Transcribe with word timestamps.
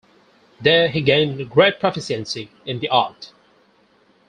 There 0.59 0.87
he 0.89 1.01
gained 1.01 1.47
great 1.51 1.79
proficiency 1.79 2.49
in 2.65 2.79
the 2.79 2.89
art. 2.89 3.33